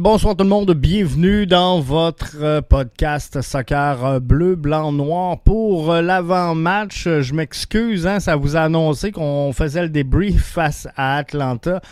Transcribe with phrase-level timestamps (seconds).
[0.00, 5.92] Bonsoir tout le monde, bienvenue dans votre euh, podcast soccer euh, bleu, blanc, noir pour
[5.92, 7.06] euh, l'avant-match.
[7.06, 11.82] Je m'excuse, hein, ça vous a annoncé qu'on faisait le débrief face à Atlanta.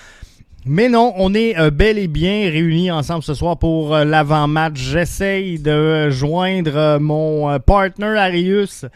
[0.64, 4.78] Mais non, on est bel et bien réunis ensemble ce soir pour l'avant-match.
[4.78, 8.86] J'essaye de joindre mon partner Arius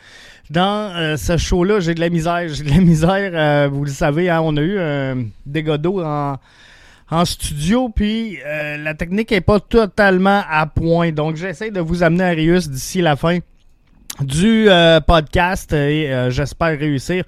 [0.48, 1.80] dans ce show-là.
[1.80, 3.70] J'ai de la misère, j'ai de la misère.
[3.70, 6.38] vous le savez, hein, on a eu un dégât d'eau en
[7.12, 11.12] en studio, puis euh, la technique n'est pas totalement à point.
[11.12, 13.38] Donc, j'essaie de vous amener à Rius d'ici la fin
[14.20, 17.24] du euh, podcast et euh, j'espère réussir.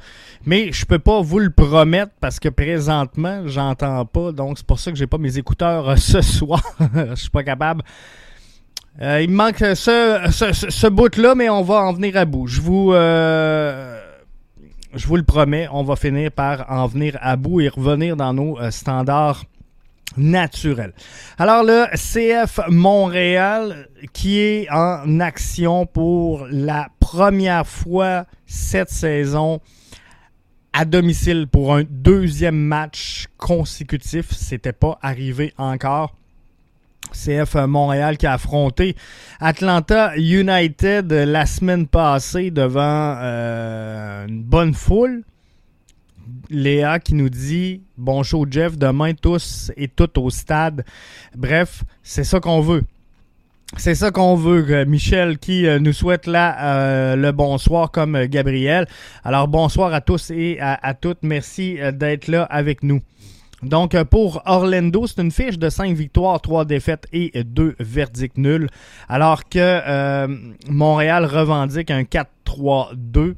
[0.47, 4.33] Mais je peux pas vous le promettre parce que présentement, j'entends pas.
[4.33, 6.63] Donc, c'est pour ça que j'ai pas mes écouteurs ce soir.
[6.95, 7.83] Je suis pas capable.
[8.99, 12.47] il me manque ce, ce, bout-là, mais on va en venir à bout.
[12.47, 17.69] Je vous, je vous le promets, on va finir par en venir à bout et
[17.69, 19.45] revenir dans nos standards
[20.17, 20.93] naturel.
[21.39, 29.61] Alors le CF Montréal qui est en action pour la première fois cette saison
[30.73, 34.33] à domicile pour un deuxième match consécutif.
[34.33, 36.15] C'était pas arrivé encore.
[37.13, 38.97] CF Montréal qui a affronté
[39.39, 45.23] Atlanta United la semaine passée devant euh, une bonne foule.
[46.51, 50.85] Léa qui nous dit Bon show, Jeff, demain tous et toutes au stade.
[51.37, 52.85] Bref, c'est ça qu'on veut.
[53.77, 58.27] C'est ça qu'on veut, euh, Michel, qui euh, nous souhaite là euh, le bonsoir comme
[58.27, 58.87] Gabriel.
[59.25, 61.19] Alors bonsoir à tous et à, toutes.
[61.23, 63.01] Merci d'être là avec nous.
[63.63, 68.69] Donc pour Orlando, c'est une fiche de 5 victoires, 3 défaites et 2 verdicts nuls.
[69.09, 70.27] Alors que
[70.71, 73.35] Montréal revendique un 4-3-2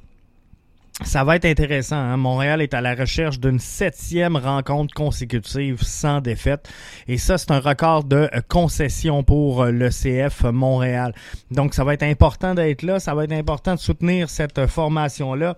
[1.05, 1.97] ça va être intéressant.
[1.97, 2.17] Hein.
[2.17, 6.71] Montréal est à la recherche d'une septième rencontre consécutive sans défaite.
[7.07, 11.15] Et ça, c'est un record de euh, concession pour euh, le CF Montréal.
[11.51, 12.99] Donc, ça va être important d'être là.
[12.99, 15.57] Ça va être important de soutenir cette euh, formation-là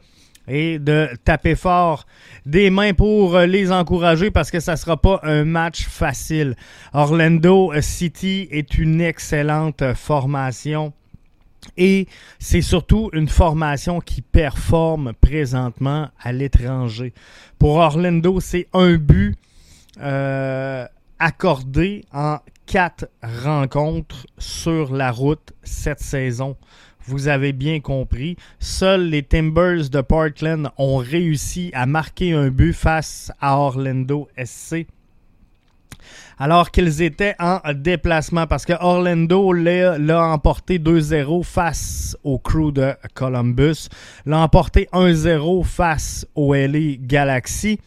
[0.48, 2.06] et de taper fort
[2.46, 6.56] des mains pour les encourager parce que ça ne sera pas un match facile.
[6.94, 10.94] Orlando City est une excellente formation
[11.76, 12.06] et
[12.38, 17.12] c'est surtout une formation qui performe présentement à l'étranger.
[17.58, 19.36] Pour Orlando, c'est un but
[20.00, 20.86] euh,
[21.18, 26.56] accordé en quatre rencontres sur la route cette saison.
[27.06, 28.36] Vous avez bien compris.
[28.60, 34.86] Seuls les Timbers de Portland ont réussi à marquer un but face à Orlando SC
[36.38, 42.94] alors qu'ils étaient en déplacement parce que Orlando l'a emporté 2-0 face au crew de
[43.14, 43.88] Columbus,
[44.26, 47.78] l'a emporté 1-0 face au LA Galaxy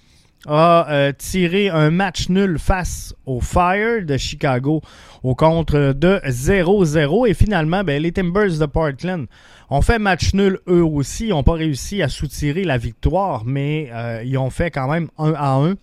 [0.47, 4.81] a euh, tiré un match nul face au Fire de Chicago
[5.23, 9.27] au contre de 0-0 et finalement ben, les Timbers de Portland
[9.69, 13.89] ont fait match nul eux aussi, ils n'ont pas réussi à soutirer la victoire mais
[13.93, 15.75] euh, ils ont fait quand même 1 à 1.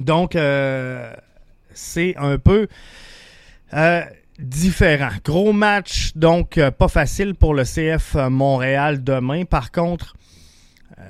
[0.00, 1.12] Donc euh,
[1.76, 2.66] c'est un peu
[3.74, 4.02] euh,
[4.38, 5.10] différent.
[5.24, 9.44] Gros match, donc euh, pas facile pour le CF Montréal demain.
[9.44, 10.14] Par contre,
[10.98, 11.02] euh,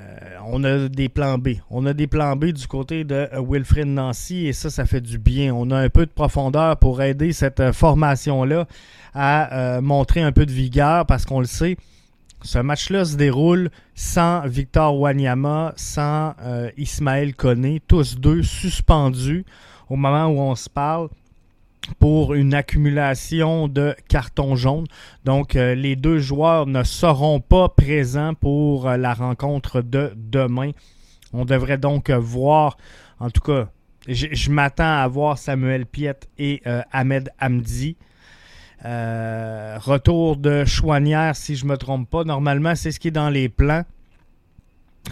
[0.47, 1.49] on a des plans B.
[1.69, 5.17] On a des plans B du côté de Wilfrid Nancy et ça, ça fait du
[5.17, 5.53] bien.
[5.53, 8.67] On a un peu de profondeur pour aider cette formation-là
[9.13, 11.75] à montrer un peu de vigueur parce qu'on le sait.
[12.43, 16.35] Ce match-là se déroule sans Victor Wanyama, sans
[16.77, 19.43] Ismaël Koné, tous deux suspendus
[19.89, 21.09] au moment où on se parle
[21.99, 24.87] pour une accumulation de cartons jaunes.
[25.25, 30.71] Donc, euh, les deux joueurs ne seront pas présents pour euh, la rencontre de demain.
[31.33, 32.77] On devrait donc voir,
[33.19, 33.69] en tout cas,
[34.07, 37.97] je m'attends à voir Samuel Piet et euh, Ahmed Hamdi.
[38.83, 42.23] retour de Chouanière, si je ne me trompe pas.
[42.23, 43.83] Normalement, c'est ce qui est dans les plans.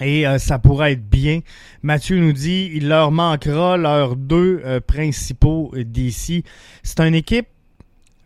[0.02, 1.40] Et euh, ça pourrait être bien.
[1.82, 6.44] Mathieu nous dit il leur manquera leurs deux euh, principaux d'ici.
[6.84, 7.48] C'est une équipe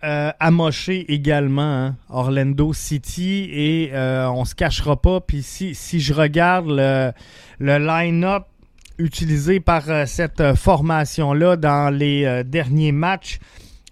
[0.04, 1.96] euh, amochée également, hein.
[2.10, 5.20] Orlando City, et on se cachera pas.
[5.20, 7.12] Puis si, si je regarde le,
[7.60, 8.46] le line-up
[8.98, 13.40] utilisé par cette formation-là dans les derniers matchs,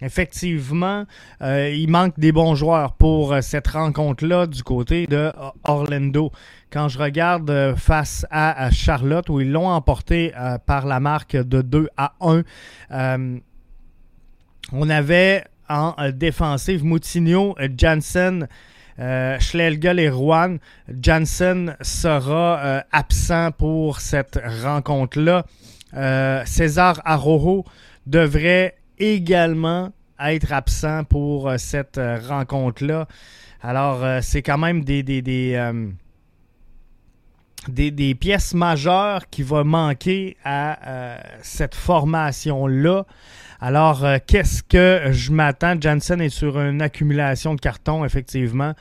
[0.02, 1.06] Effectivement,
[1.42, 5.32] il manque des bons joueurs pour cette rencontre-là du côté de
[5.64, 6.32] Orlando
[6.72, 11.36] quand je regarde euh, face à, Charlotte, où ils l'ont emporté euh, par la marque
[11.36, 12.44] de 2 à 1,
[12.92, 13.40] euh,
[14.74, 18.48] on avait en défensive Moutinho, Janssen,
[18.98, 20.58] Schlelgel et Rouen.
[21.02, 25.46] Janssen sera absent pour cette rencontre-là.
[26.46, 27.66] César Arojo
[28.06, 33.08] devrait également être absent pour cette rencontre-là.
[33.62, 35.22] Alors, c'est quand même des, des,
[37.70, 43.06] des, pièces majeures qui vont manquer à cette formation-là.
[43.60, 45.76] Alors, euh, qu'est-ce que je m'attends?
[45.80, 48.74] Jansen est sur une accumulation de cartons, effectivement.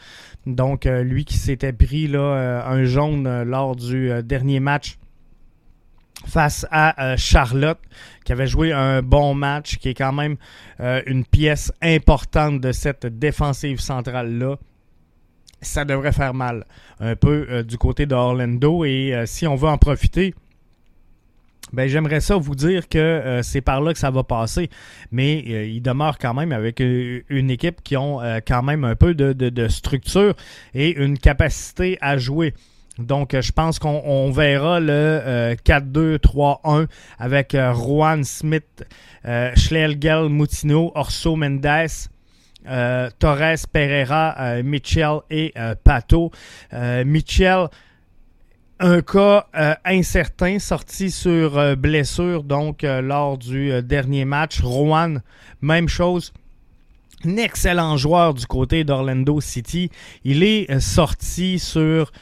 [0.44, 4.98] Donc, euh, lui qui s'était pris là, euh, un jaune lors du dernier match
[6.26, 7.78] face à Charlotte,
[8.24, 10.36] qui avait joué un bon match, qui est quand même
[10.80, 14.56] une pièce importante de cette défensive centrale-là
[15.62, 16.66] ça devrait faire mal
[17.00, 18.84] un peu du côté d'Orlando.
[18.84, 20.34] Et si on veut en profiter,
[21.72, 24.70] ben, j'aimerais ça vous dire que euh, c'est par là que ça va passer.
[25.10, 28.94] Mais euh, il demeure quand même avec euh, une équipe qui ont quand même un
[28.94, 30.34] peu de, structure
[30.74, 32.54] et une capacité à jouer.
[32.98, 36.86] Donc, je pense qu'on verra le 4-2-3-1
[37.18, 38.84] avec Juan Smith,
[39.54, 42.08] Schlegel, Mutino, Orso Mendes,
[43.18, 45.52] Torres, Pereira, Mitchell et
[45.84, 46.30] Pato.
[46.72, 47.68] Mitchell
[48.78, 54.60] un cas euh, incertain sorti sur euh, blessure donc euh, lors du dernier match.
[54.60, 55.22] Rowan,
[55.62, 56.32] même chose.
[57.24, 59.90] Un excellent joueur du côté d'Orlando City.
[60.24, 62.12] Il est sorti sur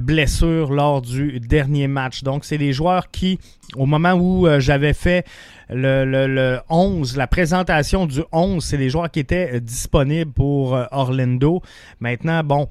[0.00, 2.22] blessure lors du dernier match.
[2.22, 3.38] Donc, c'est des joueurs qui,
[3.74, 5.26] au moment où j'avais fait
[5.68, 11.60] le, le, 11, la présentation du 11, c'est des joueurs qui étaient disponibles pour Orlando.
[12.00, 12.68] Maintenant, bon,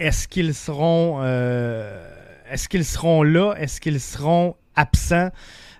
[0.00, 1.22] est-ce qu'ils seront
[2.52, 3.54] est-ce qu'ils seront là?
[3.54, 5.30] Est-ce qu'ils seront absents?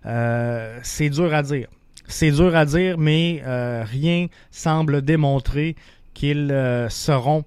[0.07, 1.69] Euh, c'est dur à dire.
[2.13, 5.77] C'est dur à dire, mais euh, rien semble démontrer
[6.13, 7.43] qu'ils euh, seront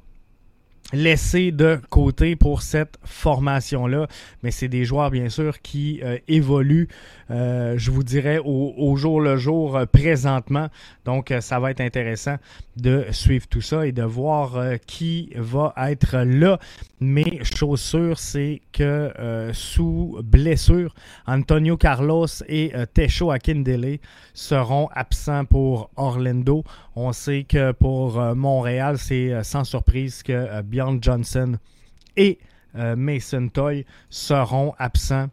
[0.93, 4.07] laissés de côté pour cette formation-là.
[4.43, 6.87] Mais c'est des joueurs, bien sûr, qui euh, évoluent,
[7.31, 10.69] euh, je vous dirais, au, jour le jour euh, présentement.
[11.05, 12.37] Donc, ça va être intéressant
[12.77, 16.59] de suivre tout ça et de voir qui va être là.
[16.99, 19.11] Mais chose sûre, c'est que
[19.53, 20.93] sous blessure,
[21.27, 23.99] Antonio Carlos et Techo Akindele
[24.33, 26.63] seront absents pour Orlando.
[26.95, 31.57] On sait que pour Montréal, c'est sans surprise que Bjorn Johnson
[32.17, 32.39] et
[32.77, 35.27] euh, Mason Toy seront absents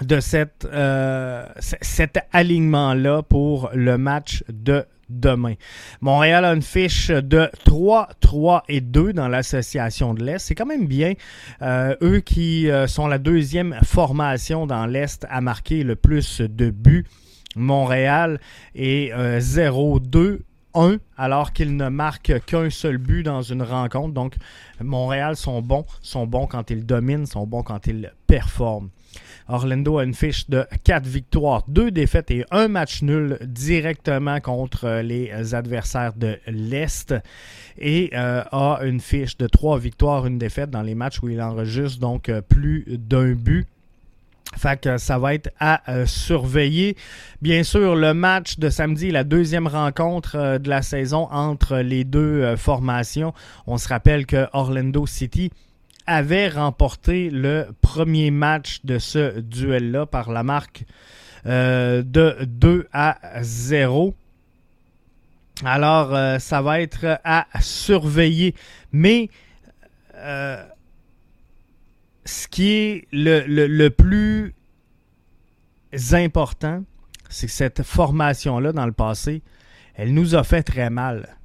[0.00, 5.54] de cette, euh, cet alignement-là pour le match de demain.
[6.02, 10.38] Montréal a une fiche de 3, 3 et 2 dans l'association de l'Est.
[10.38, 11.14] C'est quand même bien.
[11.62, 17.06] Euh, eux qui sont la deuxième formation dans l'Est à marquer le plus de buts.
[17.58, 18.40] Montréal
[18.74, 20.40] est 0-2
[21.16, 24.14] alors qu'ils ne marquent qu'un seul but dans une rencontre.
[24.14, 24.34] Donc,
[24.80, 28.90] Montréal sont bons, sont bons quand ils dominent, sont bons quand ils performent.
[29.48, 35.00] Orlando a une fiche de 4 victoires, 2 défaites et un match nul directement contre
[35.02, 37.14] les adversaires de l'Est
[37.78, 41.40] et euh, a une fiche de 3 victoires, une défaite dans les matchs où il
[41.40, 43.66] enregistre donc plus d'un but.
[44.56, 46.96] Fait que ça va être à euh, surveiller.
[47.42, 52.04] Bien sûr, le match de samedi, la deuxième rencontre euh, de la saison entre les
[52.04, 53.34] deux euh, formations.
[53.66, 55.52] On se rappelle que Orlando City
[56.06, 60.84] avait remporté le premier match de ce duel-là par la marque
[61.44, 64.14] de 2 à 0.
[65.64, 68.54] Alors, ça va être à surveiller.
[68.92, 69.28] Mais
[72.28, 74.54] ce qui est le, plus
[76.12, 76.84] important,
[77.30, 79.40] c'est que cette formation-là, dans le passé,
[79.94, 81.38] elle nous a fait très mal.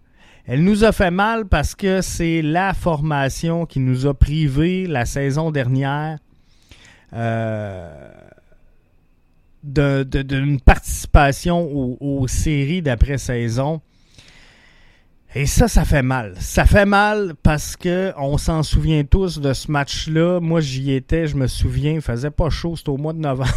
[0.46, 5.06] Elle nous a fait mal parce que c'est la formation qui nous a privés la
[5.06, 6.20] saison dernière
[7.13, 8.12] euh,
[9.63, 13.80] d'une participation aux séries d'après-saison
[15.36, 16.36] et ça, ça fait mal.
[16.40, 20.40] Ça fait mal parce que on s'en souvient tous de ce match-là.
[20.40, 23.50] Moi, j'y étais, je me souviens, il faisait pas chaud, c'était au mois de novembre.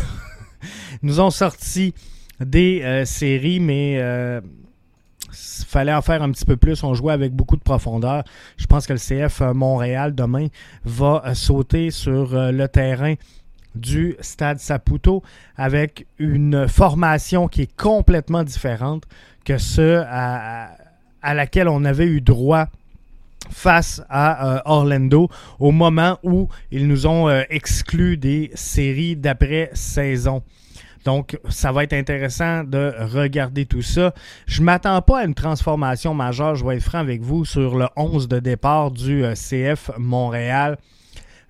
[1.03, 1.93] Nous ont sorti
[2.41, 4.41] des euh, séries, mais euh,
[5.31, 6.83] fallait en faire un petit peu plus.
[6.83, 8.25] On jouait avec beaucoup de profondeur.
[8.57, 10.47] Je pense que le CF euh, Montréal demain
[10.85, 13.15] va sauter sur le terrain
[13.75, 15.23] du Stade Saputo
[15.57, 19.05] avec une formation qui est complètement différente
[19.45, 20.71] que ce à
[21.35, 22.69] laquelle on avait eu droit
[23.51, 25.29] face à euh, Orlando
[25.59, 30.43] au moment où ils nous ont euh, exclus des séries d'après-saison.
[31.05, 34.13] Donc, ça va être intéressant de regarder tout ça.
[34.47, 37.87] Je m'attends pas à une transformation majeure, je vais être franc avec vous, sur le
[37.95, 40.79] 11 de départ du euh, CF Montréal.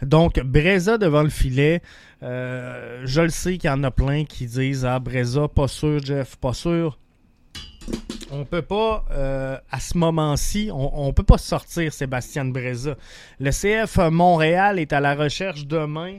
[0.02, 1.80] Donc, Breza devant le filet.
[2.20, 6.36] je le sais qu'il y en a plein qui disent Ah, Breza, pas sûr, Jeff,
[6.36, 6.98] pas sûr.
[8.30, 12.96] On peut pas, euh, à ce moment-ci, on, ne peut pas sortir Sébastien Breza.
[13.40, 16.18] Le CF Montréal est à la recherche demain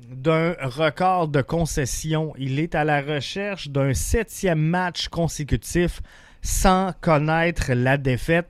[0.00, 2.34] d'un record de concession.
[2.38, 6.00] Il est à la recherche d'un septième match consécutif
[6.42, 8.48] sans connaître la défaite.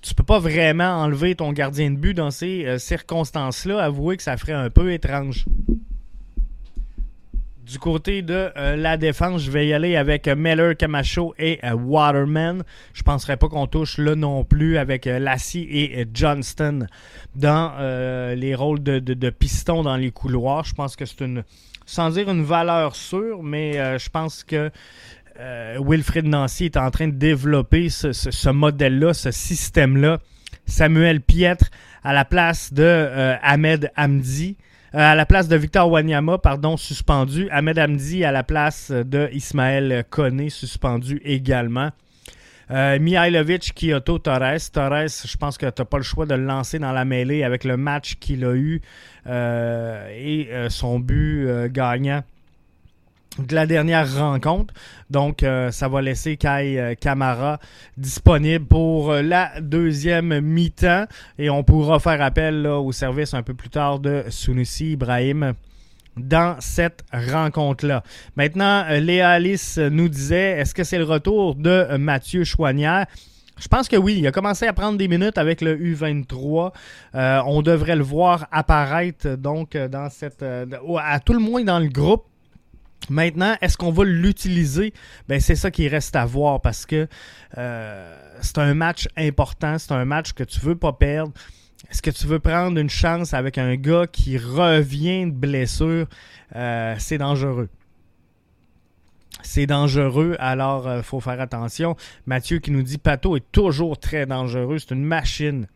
[0.00, 3.82] Tu peux pas vraiment enlever ton gardien de but dans ces euh, circonstances-là.
[3.82, 5.44] Avouez que ça ferait un peu étrange.
[7.64, 11.60] Du côté de euh, la défense, je vais y aller avec euh, Meller, Camacho et
[11.62, 12.64] euh, Waterman.
[12.92, 16.86] Je ne penserais pas qu'on touche là non plus avec Lassie et Johnston
[17.36, 17.72] dans
[18.34, 20.64] les rôles de, de, piston dans les couloirs.
[20.64, 21.44] Je pense que c'est une,
[21.86, 24.70] sans dire une valeur sûre, mais je pense que
[25.38, 30.18] Wilfred Nancy est en train de développer ce, ce modèle-là, ce système-là.
[30.66, 31.70] Samuel Pietre
[32.02, 34.56] à la place de Ahmed Hamdi.
[34.94, 37.48] Euh, à la place de Victor Wanyama, pardon, suspendu.
[37.50, 41.90] Ahmed Hamdi à la place de Ismaël Koné, suspendu également.
[42.70, 44.70] Euh, Mihailovic, Kyoto, Torres.
[44.70, 47.42] Torres, je pense que tu n'as pas le choix de le lancer dans la mêlée
[47.42, 48.82] avec le match qu'il a eu
[49.26, 52.22] euh, et son but gagnant
[53.38, 54.74] de la dernière rencontre.
[55.10, 57.58] Donc, euh, ça va laisser Kai euh, Kamara
[57.96, 61.06] disponible pour euh, la deuxième mi-temps.
[61.38, 65.54] Et on pourra faire appel au service un peu plus tard de Sunusi Ibrahim
[66.16, 68.02] dans cette rencontre-là.
[68.36, 73.06] Maintenant, Léa Alice nous disait, est-ce que c'est le retour de Mathieu Chouanière?
[73.58, 76.72] Je pense que oui, il a commencé à prendre des minutes avec le U23.
[77.14, 82.24] on devrait le voir apparaître donc dans cette, à tout le moins dans le groupe
[83.10, 84.92] Maintenant, est-ce qu'on va l'utiliser?
[85.28, 87.08] Ben, c'est ça qui reste à voir parce que
[87.58, 91.32] euh, c'est un match important, c'est un match que tu veux pas perdre.
[91.90, 96.06] Est-ce que tu veux prendre une chance avec un gars qui revient de blessure?
[96.54, 97.68] Euh, c'est dangereux.
[99.42, 101.96] C'est dangereux, alors il euh, faut faire attention.
[102.26, 105.66] Mathieu qui nous dit Pato est toujours très dangereux, c'est une machine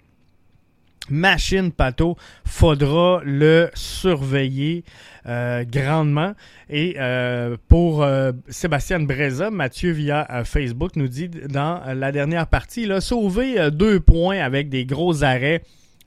[1.11, 4.85] machine Pato, faudra le surveiller
[5.27, 6.35] euh, grandement.
[6.71, 12.83] Et euh, pour euh, Sébastien Breza, Mathieu via Facebook nous dit dans la dernière partie,
[12.83, 15.63] il a sauvé deux points avec des gros arrêts.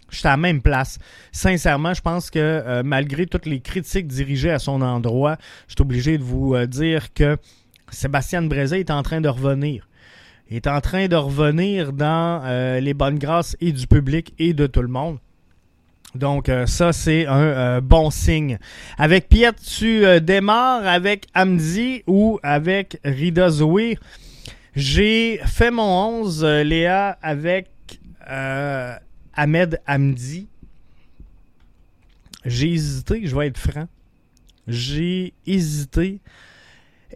[0.10, 0.98] Je suis à la même place.
[1.32, 5.38] Sincèrement, je pense que malgré toutes les critiques dirigées à son endroit,
[5.68, 7.38] je suis obligé de vous dire que
[7.92, 9.89] Sébastien Breza est en train de revenir
[10.58, 14.68] est en train de revenir dans euh, les bonnes grâces et du public et de
[14.68, 15.18] tout le monde.
[16.16, 18.58] Donc euh, ça, c'est un euh, bon signe.
[18.98, 23.50] Avec Piet, tu démarres avec Amdi ou avec Rida.
[24.76, 27.70] J'ai fait mon 11, Léa, avec
[29.34, 30.48] Ahmed Amdi.
[32.46, 33.88] J'ai hésité, je vais être franc.
[34.68, 36.20] J'ai hésité.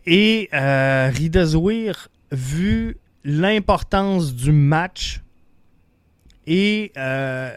[0.06, 5.22] Et Rida Zouir, vu l'importance du match
[6.46, 7.52] et euh,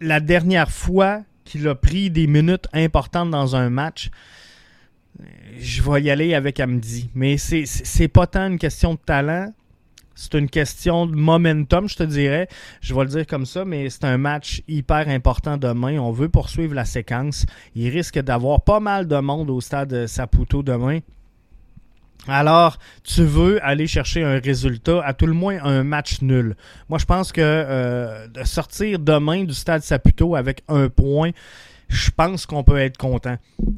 [0.00, 4.10] la, dernière fois qu'il a pris des minutes importantes dans un match,
[5.58, 7.10] je vais y aller avec Amdi.
[7.14, 9.52] Mais c'est pas tant une question de talent,
[10.14, 12.48] c'est une question de momentum, je te dirais.
[12.80, 15.98] Je vais le dire comme ça, mais c'est un match hyper important demain.
[15.98, 17.46] On veut poursuivre la séquence.
[17.74, 21.00] Il risque d'avoir pas mal de monde au stade Saputo demain.
[22.28, 26.56] Alors, tu veux aller chercher un résultat, à tout le moins un match nul.
[26.88, 31.32] Moi, je pense que euh, sortir demain du stade Saputo avec un point,
[31.88, 33.36] je pense qu'on peut être content.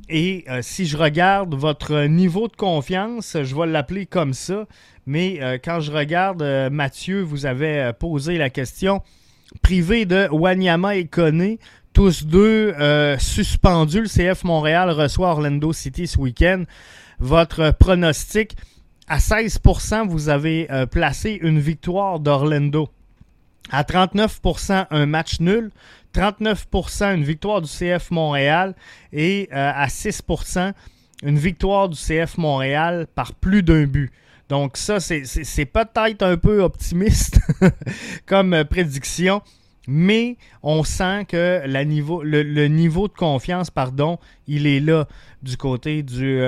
[0.09, 4.67] Et euh, si je regarde votre niveau de confiance, je vais l'appeler comme ça,
[5.07, 9.03] mais euh, quand je regarde Mathieu, vous avez posé la question,
[9.61, 11.59] privé de Wanyama et Koné,
[11.93, 12.75] tous deux
[13.19, 16.65] suspendus, le CF Montréal reçoit Orlando City ce week-end
[17.18, 18.56] votre pronostic.
[19.08, 22.88] À 16%, vous avez euh, placé une victoire d'Orlando.
[23.70, 25.70] À 39%, un match nul.
[26.14, 28.75] 39%, une victoire du CF Montréal.
[29.12, 30.73] Et euh, à 6%,
[31.23, 34.11] une victoire du CF Montréal par plus d'un but.
[34.49, 37.40] Donc ça, c'est peut-être un peu optimiste
[38.26, 39.42] comme euh, prédiction,
[39.88, 45.08] mais on sent que le, niveau de confiance, pardon, il est là
[45.42, 46.40] du côté du,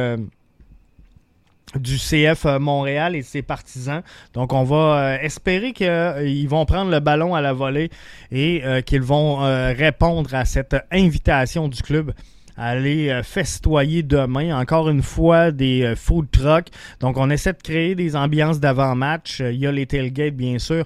[1.76, 4.02] du CF euh, Montréal et ses partisans.
[4.34, 7.90] Donc on va euh, espérer qu'ils euh, vont prendre le ballon à la volée
[8.30, 12.12] et qu'ils vont répondre à cette invitation du club
[12.56, 14.58] à aller festoyer demain.
[14.58, 16.68] Encore une fois, des food trucks.
[17.00, 19.40] Donc on essaie de créer des ambiances d'avant-match.
[19.40, 20.84] Il y a les tailgates, bien sûr.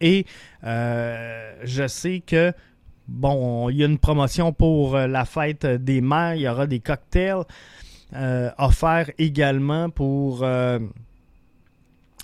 [0.00, 0.26] Et
[0.62, 2.52] je sais que
[3.06, 6.34] bon, il y a une promotion pour la fête des mères.
[6.34, 7.44] Il y aura des cocktails.
[8.14, 10.78] Euh, offert également pour euh,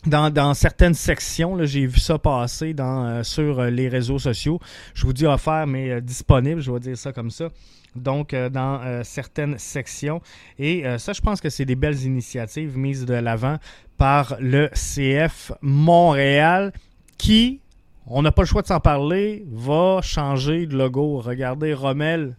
[0.07, 1.65] dans, certaines sections.
[1.65, 4.61] J'ai vu ça passer dans, sur les réseaux sociaux.
[4.95, 7.49] Je vous dis offert, mais disponible, je vais dire ça comme ça.
[7.95, 10.21] Donc, dans certaines sections.
[10.59, 13.57] Et ça, je pense que c'est des belles initiatives mises de l'avant
[13.97, 16.73] par le CF Montréal
[17.17, 17.61] qui,
[18.07, 21.19] on n'a pas le choix de s'en parler, va changer de logo.
[21.21, 22.37] Regardez Rommel.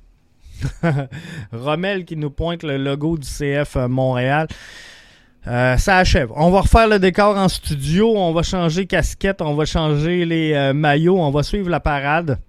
[1.52, 4.48] Rommel qui nous pointe le logo du CF Montréal.
[5.48, 6.30] Euh, ça achève.
[6.36, 10.54] On va refaire le décor en studio, on va changer casquette, on va changer les
[10.54, 12.40] euh, maillots, on va suivre la parade.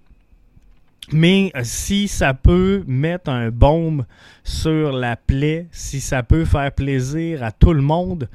[1.13, 4.05] Mais euh, si ça peut mettre un baume
[4.43, 8.27] sur la plaie, si ça peut faire plaisir à tout le monde,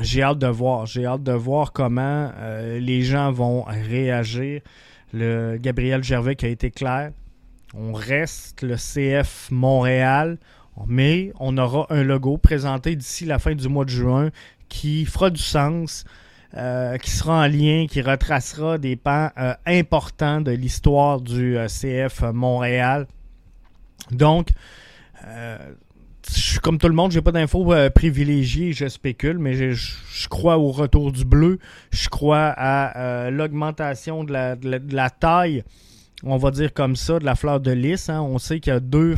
[0.00, 0.84] j'ai hâte de voir.
[0.84, 2.30] J'ai hâte de voir comment
[2.78, 4.60] les gens vont réagir.
[5.14, 7.12] Le Gabriel Gervais qui a été clair.
[7.74, 10.38] On reste le CF Montréal
[10.86, 14.30] mais on aura un logo présenté d'ici la fin du mois de juin
[14.68, 16.04] qui fera du sens,
[16.54, 21.66] euh, qui sera en lien, qui retracera des pans euh, importants de l'histoire du euh,
[21.66, 23.06] CF Montréal.
[24.10, 24.50] Donc,
[25.24, 30.58] je suis comme tout le monde, j'ai pas d'infos privilégiées, je spécule, mais je, crois
[30.58, 31.58] au retour du bleu,
[31.90, 35.64] je crois à l'augmentation de la, taille,
[36.24, 38.08] on va dire comme ça, de la fleur de lys.
[38.08, 38.20] Hein.
[38.20, 39.16] On sait qu'il y a deux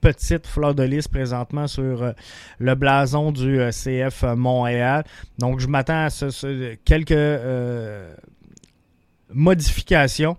[0.00, 2.12] petite fleur de lys présentement sur euh,
[2.58, 5.04] le blason du euh, CF Montréal.
[5.38, 8.12] Donc, je m'attends à ce, quelques euh,
[9.32, 10.36] modifications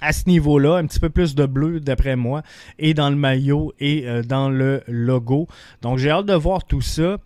[0.00, 2.42] à ce niveau-là, un petit peu plus de bleu d'après moi,
[2.78, 5.46] et dans le maillot et dans le logo.
[5.82, 7.18] Donc j'ai hâte de voir tout ça.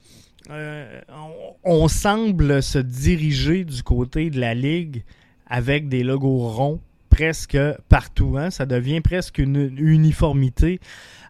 [1.65, 5.05] on, semble se diriger du côté de la ligue
[5.47, 6.81] avec des logos ronds
[7.17, 8.37] presque partout.
[8.39, 8.51] Hein.
[8.51, 10.81] Ça devient presque une uniformité.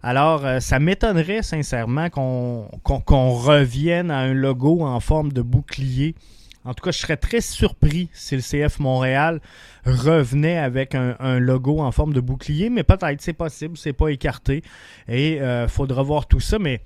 [0.03, 6.17] Alors, euh, ça m'étonnerait sincèrement qu'on revienne à un logo en forme de bouclier.
[6.65, 9.41] En tout cas, je serais très surpris si le CF Montréal
[9.85, 14.65] revenait avec un, logo en forme de bouclier, mais peut-être c'est possible, c'est pas écarté.
[15.07, 16.81] Et il euh, faudra voir tout ça, mais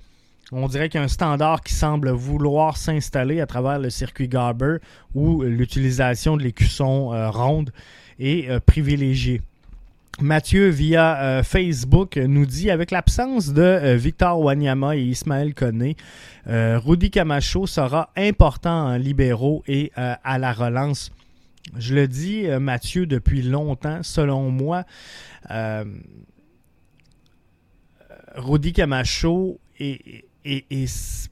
[0.51, 4.27] on dirait qu'il y a un standard qui semble vouloir s'installer à travers le circuit
[4.27, 4.77] Garber
[5.15, 7.71] où l'utilisation de l'écusson euh, ronde
[8.19, 9.41] est privilégiée.
[10.21, 15.95] Mathieu, via euh, Facebook, nous dit avec l'absence de euh, Victor Wanyama et Ismaël Koné,
[16.47, 21.11] euh, Rudy Camacho sera important en libéraux et à la relance.
[21.77, 24.83] Je le dis, Mathieu, depuis longtemps, selon moi,
[28.35, 31.29] Rudy Camacho est, est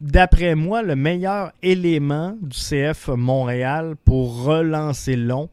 [0.00, 5.48] d'après moi, le meilleur élément du CF Montréal pour relancer long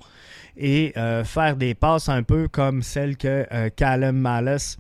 [0.57, 4.77] et euh, faire des passes un peu comme celle que euh, Callum Malice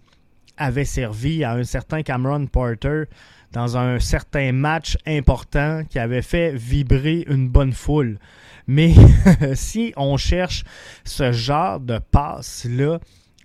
[0.57, 3.03] avait servi à un certain Cameron Porter
[3.51, 8.19] dans un certain match important qui avait fait vibrer une bonne foule.
[8.67, 8.93] Mais
[9.53, 10.63] si on cherche
[11.03, 12.99] ce genre de passe-là,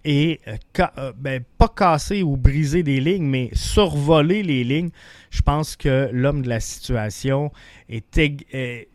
[0.05, 4.91] et euh, ben, pas casser ou briser des lignes, mais survoler les lignes,
[5.31, 7.53] je pense que l'homme de la situation
[7.89, 8.87] est,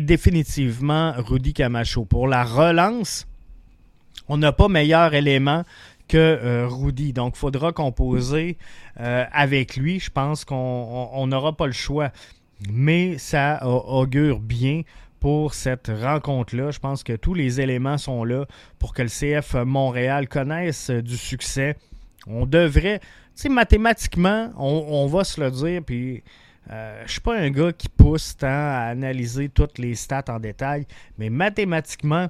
[0.00, 2.04] définitivement Rudy Camacho.
[2.04, 3.26] Pour la relance,
[4.28, 5.64] on n'a pas meilleur élément
[6.08, 7.12] que euh, Rudy.
[7.12, 8.56] Donc, il faudra composer
[9.00, 10.00] euh, avec lui.
[10.00, 12.10] Je pense qu'on n'aura pas le choix.
[12.68, 14.82] Mais ça augure bien
[15.20, 16.70] pour cette rencontre-là.
[16.70, 18.46] Je pense que tous les éléments sont là
[18.78, 21.76] pour que le CF Montréal connaisse du succès.
[22.26, 26.22] On devrait, tu sais, mathématiquement, on, va se le dire, puis
[26.70, 30.38] euh, je suis pas un gars qui pousse tant à analyser toutes les stats en
[30.38, 32.28] détail, mais mathématiquement,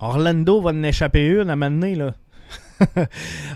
[0.00, 2.14] Orlando va en échapper une à un là.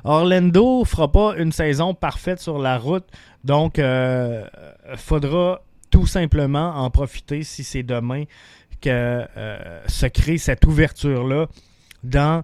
[0.05, 3.07] Orlando fera pas une saison parfaite sur la route,
[3.45, 4.47] donc euh,
[4.97, 5.63] faudra
[5.93, 8.25] tout simplement en profiter si c'est demain
[8.81, 8.89] que
[9.37, 11.47] euh, se crée cette ouverture-là
[12.03, 12.43] dans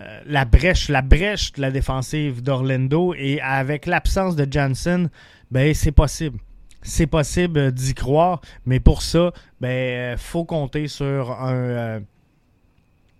[0.00, 5.10] euh, la brèche, la brèche de la défensive d'Orlando et avec l'absence de Jansen,
[5.52, 6.38] ben c'est possible.
[6.82, 12.00] C'est possible d'y croire, mais pour ça, ben faut compter sur un, euh,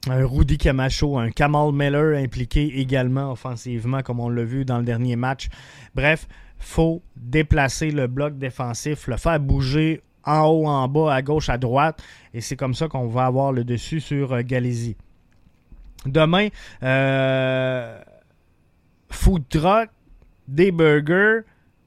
[0.07, 4.85] un Rudy Camacho, un Kamal Miller impliqué également offensivement, comme on l'a vu dans le
[4.85, 5.49] dernier match.
[5.95, 11.49] Bref, faut déplacer le bloc défensif, le faire bouger en haut, en bas, à gauche,
[11.49, 12.03] à droite.
[12.35, 14.43] Et c'est comme ça qu'on va avoir le dessus sur euh,
[16.07, 16.49] Demain,
[16.83, 18.01] euh,
[19.11, 19.91] food truck,
[20.47, 21.41] des burgers,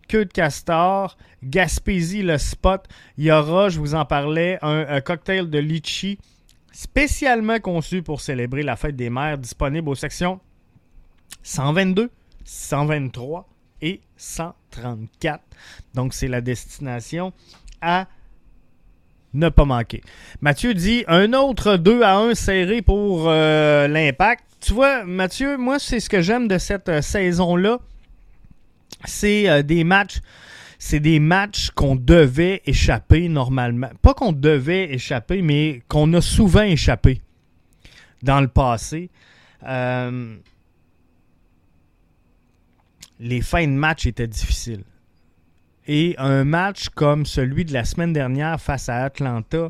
[0.07, 2.87] queue de castor, Gaspésie le spot.
[3.17, 6.19] Il y aura, je vous en parlais, un, cocktail de litchi
[6.71, 10.39] spécialement conçu pour célébrer la fête des mères disponible aux sections
[11.43, 12.09] 122,
[12.43, 13.47] 123
[13.81, 15.43] et 134.
[15.93, 17.33] Donc, c'est la destination
[17.81, 18.07] à
[19.33, 20.01] ne pas manquer.
[20.41, 24.43] Mathieu dit un autre 2 à 1 serré pour euh, l'impact.
[24.59, 27.79] Tu vois, Mathieu, moi, c'est ce que j'aime de cette euh, saison-là.
[29.05, 30.19] C'est euh, des matchs.
[30.83, 33.91] C'est des matchs qu'on devait échapper normalement.
[34.01, 37.21] Pas qu'on devait échapper, mais qu'on a souvent échappé
[38.23, 39.11] dans le passé.
[43.19, 44.83] les fins de match étaient difficiles.
[45.85, 49.69] Et un match comme celui de la semaine dernière face à Atlanta,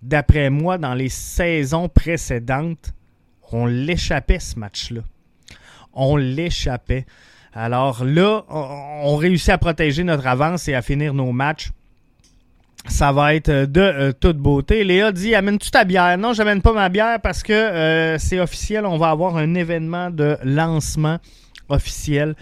[0.00, 2.94] d'après moi, dans les saisons précédentes,
[3.52, 5.02] on l'échappait ce match-là.
[5.92, 7.04] On l'échappait.
[7.54, 11.70] Alors là, on, réussit à protéger notre avance et à finir nos matchs.
[12.86, 14.84] Ça va être de euh, toute beauté.
[14.84, 16.16] Léa dit Amène-tu ta bière?
[16.18, 18.86] Non, j'amène pas ma bière parce que euh, c'est officiel.
[18.86, 21.18] On va avoir un événement de lancement
[21.68, 22.34] officielle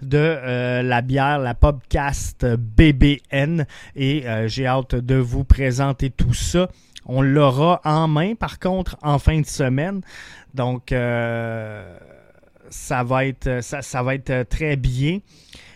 [0.00, 3.66] de euh, la bière, la podcast BBN.
[3.96, 6.68] Et euh, j'ai hâte de vous présenter tout ça.
[7.06, 10.02] On l'aura en main, par contre, en fin de semaine.
[10.54, 11.96] Donc, euh,
[12.72, 13.60] ça, va être,
[14.02, 15.20] va être très bien.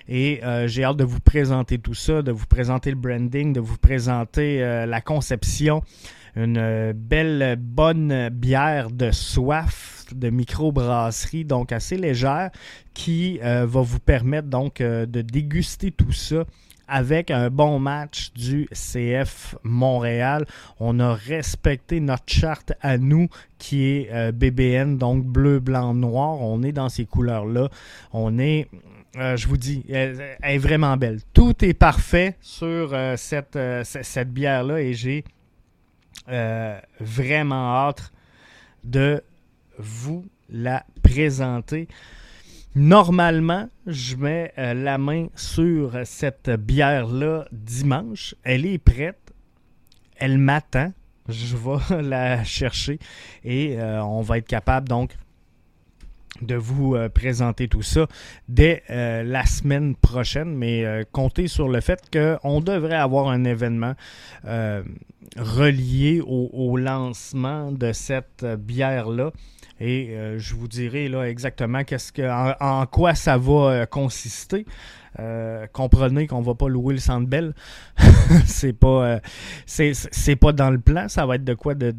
[0.08, 3.76] Et j'ai hâte de vous présenter tout ça, de vous présenter le branding, de vous
[3.76, 5.82] présenter la conception.
[6.36, 12.50] Une belle, bonne bière de soif de microbrasserie, donc assez légère,
[12.94, 16.44] qui euh, va vous permettre donc euh, de déguster tout ça
[16.88, 20.46] avec un bon match du CF Montréal.
[20.80, 26.40] On a respecté notre charte à nous qui est euh, BBN, donc bleu, blanc, noir.
[26.40, 27.68] On est dans ces couleurs-là.
[28.12, 28.68] On est,
[29.14, 31.20] je vous dis, elle, est vraiment belle.
[31.32, 35.24] Tout est parfait sur cette, cette bière-là et j'ai
[37.00, 38.12] vraiment hâte
[38.84, 39.22] de
[39.78, 41.88] vous la présenter.
[42.76, 48.34] Normalement, je mets euh, la main sur cette bière-là dimanche.
[48.42, 49.32] Elle est prête.
[50.18, 50.92] Elle m'attend.
[51.26, 52.98] Je vais la chercher
[53.42, 55.16] et euh, on va être capable donc
[56.42, 58.08] de vous euh, présenter tout ça
[58.46, 60.54] dès la semaine prochaine.
[60.54, 63.94] Mais comptez sur le fait qu'on devrait avoir un événement
[65.38, 69.32] relié au, lancement de cette bière-là.
[69.78, 72.22] Et euh, je vous dirai là exactement qu'est-ce que,
[72.60, 74.64] en, quoi ça va euh, consister.
[75.18, 77.54] Euh, comprenez qu'on va pas louer le centre belle.
[78.46, 79.20] c'est pas
[79.66, 81.08] c'est, pas dans le plan.
[81.08, 81.90] Ça va être de quoi de,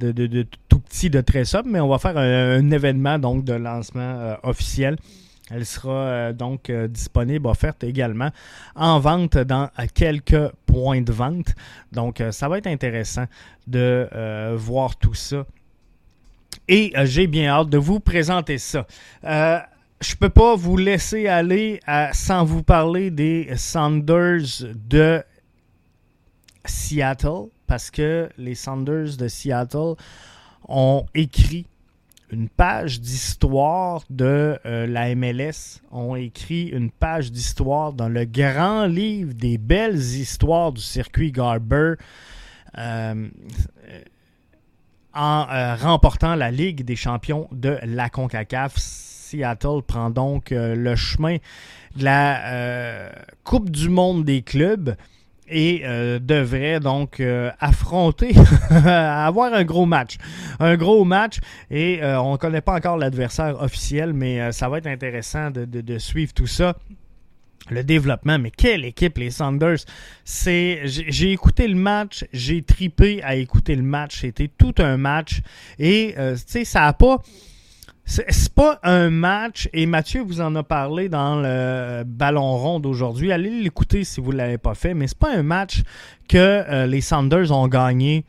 [0.69, 4.97] tout petit, de très sobre, mais on va faire un, événement donc de lancement officiel.
[5.49, 8.31] Elle sera donc disponible, offerte également
[8.75, 11.55] en vente dans quelques points de vente.
[11.91, 13.25] Donc, ça va être intéressant
[13.65, 15.45] de voir tout ça
[16.67, 18.85] et euh, j'ai bien hâte de vous présenter ça.
[19.23, 19.59] Euh,
[20.01, 21.79] je peux pas vous laisser aller
[22.13, 25.23] sans vous parler des Sanders de
[26.65, 29.95] Seattle parce que les Sanders de Seattle
[30.67, 31.65] ont écrit
[32.31, 38.85] une page d'histoire de euh, la MLS, ont écrit une page d'histoire dans le grand
[38.85, 41.95] livre des belles histoires du circuit Garber
[45.17, 48.77] en euh, remportant la Ligue des champions de la CONCACAF.
[48.77, 51.37] Seattle prend donc euh, le chemin
[51.95, 53.09] de la euh,
[53.43, 54.95] Coupe du monde des clubs
[55.49, 55.83] et
[56.19, 57.21] devrait donc
[57.59, 58.33] affronter,
[58.69, 60.17] avoir un gros match.
[60.59, 61.39] Un gros match
[61.71, 66.33] et on ne connaît pas encore l'adversaire officiel, mais ça va être intéressant de suivre
[66.33, 66.75] tout ça
[67.69, 68.39] le développement.
[68.39, 69.79] Mais quelle équipe, les Sanders!
[70.23, 74.21] C'est, j'ai écouté le match, j'ai tripé à écouter le match.
[74.21, 75.41] C'était tout un match.
[75.79, 77.21] Et, euh, tu sais, ça n'a pas.
[78.09, 83.33] C'est pas un match, et Mathieu vous en a parlé dans le ballon rond d'aujourd'hui.
[83.33, 85.81] Allez l'écouter si vous ne l'avez pas fait, mais c'est pas un match
[86.29, 88.23] que euh, les Sanders ont gagné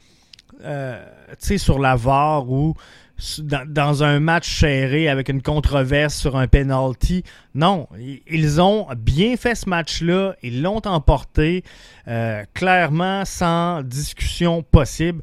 [0.64, 1.00] euh,
[1.38, 2.74] sur la VAR ou
[3.40, 7.22] dans, un match serré avec une controverse sur un penalty.
[7.54, 7.86] Non,
[8.26, 10.34] ils ont bien fait ce match-là.
[10.42, 11.62] Ils l'ont emporté
[12.08, 15.22] euh, clairement sans discussion possible.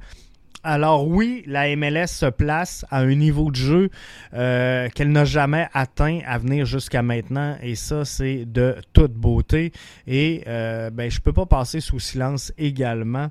[0.67, 3.89] Alors oui, la MLS se place à un niveau de jeu
[4.33, 7.55] euh, qu'elle n'a jamais atteint à venir jusqu'à maintenant.
[7.61, 9.73] Et ça, c'est de toute beauté.
[10.07, 13.29] Et euh, ben, je ne peux pas passer sous silence également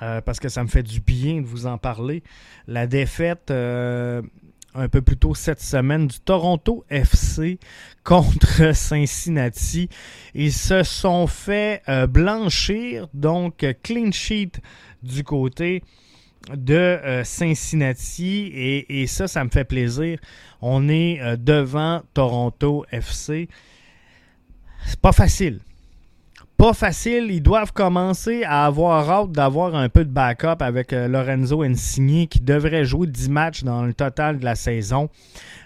[0.00, 2.22] euh, parce que ça me fait du bien de vous en parler.
[2.68, 3.52] La défaite
[4.74, 7.58] un peu plus tôt cette semaine du Toronto FC
[8.04, 9.88] contre Cincinnati.
[10.34, 14.60] Ils se sont fait euh, blanchir, donc clean sheet
[15.02, 15.82] du côté
[16.54, 20.18] de Cincinnati et, et, ça, ça me fait plaisir.
[20.62, 23.48] On est devant Toronto FC.
[24.86, 25.60] C'est pas facile
[26.58, 27.30] pas facile.
[27.30, 32.26] Ils doivent commencer à avoir hâte d'avoir un peu de backup avec euh, Lorenzo Insigne
[32.26, 35.08] qui devrait jouer 10 matchs dans le total de la saison.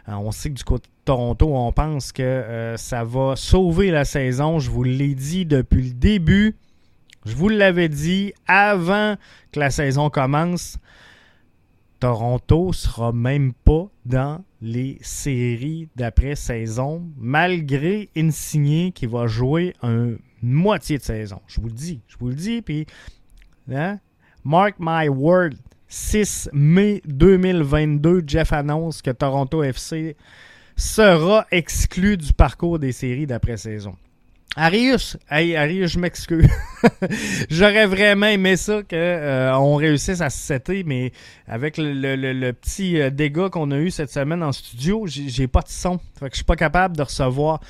[0.09, 3.91] Euh, on sait que du côté de Toronto, on pense que euh, ça va sauver
[3.91, 4.59] la saison.
[4.59, 6.57] Je vous l'ai dit depuis le début.
[7.25, 9.17] Je vous l'avais dit avant
[9.51, 10.79] que la saison commence.
[12.01, 20.99] Toronto sera même pas dans les séries d'après-saison, malgré Insigné qui va jouer un moitié
[20.99, 21.41] de saison.
[21.47, 22.87] Je vous le dis, je vous le dis, puis
[23.73, 23.99] hein?
[24.45, 25.53] mark my word,
[25.89, 30.17] 6 mai 2022, Jeff annonce que Toronto FC
[30.77, 33.97] sera exclu du parcours des séries d'après-saison.
[34.55, 36.47] Arius, hey Arius, je m'excuse.
[37.51, 41.13] J'aurais vraiment aimé ça qu'on euh, réussisse à se setter, mais
[41.47, 45.69] avec le, petit euh, dégât qu'on a eu cette semaine en studio, j'ai pas de
[45.69, 45.99] son.
[46.21, 47.61] Fait que je suis pas capable de recevoir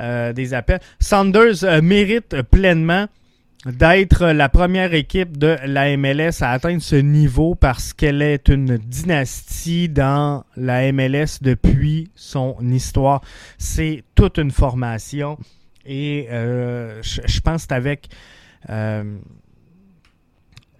[0.00, 0.80] euh, des appels.
[1.00, 3.06] Sanders mérite pleinement
[3.66, 8.78] d'être la première équipe de la MLS à atteindre ce niveau parce qu'elle est une
[8.78, 13.20] dynastie dans la MLS depuis son histoire.
[13.58, 15.38] C'est toute une formation.
[15.84, 18.08] Et euh, je, pense que avec
[18.68, 19.16] euh,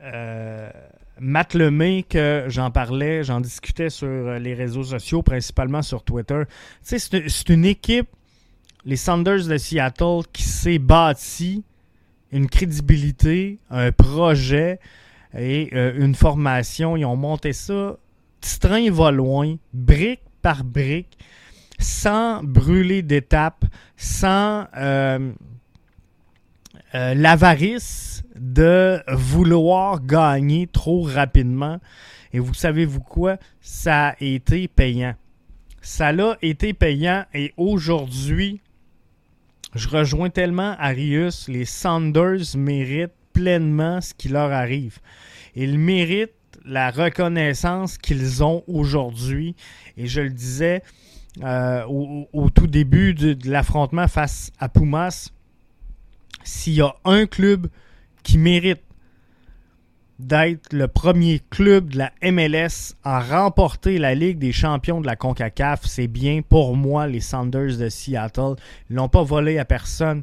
[0.03, 0.71] euh,
[1.19, 6.43] Matt Lemay que j'en parlais, j'en discutais sur les réseaux sociaux, principalement sur Twitter.
[6.83, 8.09] C'est une équipe,
[8.89, 11.63] les Sanders de Seattle, qui s'est bâti
[12.33, 14.81] une crédibilité, un projet
[15.37, 16.97] et une formation.
[16.97, 17.99] Ils ont monté ça.
[18.41, 21.19] Petit train va loin, brique par brique
[21.79, 23.67] sans brûler d'étapes,
[23.99, 25.33] sans euh,
[26.95, 31.79] euh, l'avarice de vouloir gagner trop rapidement.
[32.33, 33.37] Et vous savez-vous quoi?
[33.61, 35.15] Ça a été payant.
[35.83, 38.61] Ça l'a été payant et aujourd'hui,
[39.75, 44.99] je rejoins tellement Arius, les Sanders méritent pleinement ce qui leur arrive.
[45.55, 46.33] Ils méritent
[46.65, 49.55] la reconnaissance qu'ils ont aujourd'hui.
[49.97, 50.83] Et je le disais,
[51.43, 55.31] euh, au, tout début de, l'affrontement face à Pumas,
[56.43, 57.69] s'il y a un club
[58.23, 58.83] qui mérite
[60.19, 65.17] d'être le premier club de la MLS à remporter la Ligue des champions de la
[65.17, 68.57] CONCACAF, c'est bien pour moi les Sanders de Seattle.
[68.91, 70.23] Ils l'ont pas volé à personne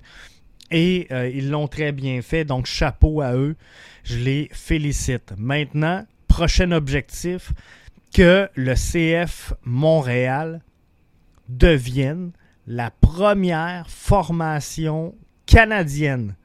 [0.72, 2.44] et euh, ils l'ont très bien fait.
[2.44, 3.56] Donc chapeau à eux.
[4.04, 5.34] Je les félicite.
[5.38, 7.54] Maintenant, prochain objectif,
[8.14, 10.62] que le CF Montréal
[11.50, 12.32] devienne
[12.68, 16.36] la première formation canadienne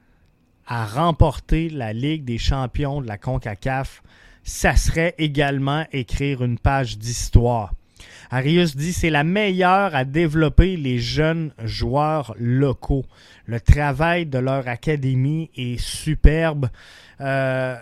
[0.67, 4.01] à remporter la Ligue des champions de la CONCACAF,
[4.43, 7.73] ça serait également écrire une page d'histoire.
[8.29, 13.05] Arius dit c'est la meilleure à développer les jeunes joueurs locaux.
[13.45, 16.69] Le travail de leur académie est superbe.
[17.19, 17.75] Euh,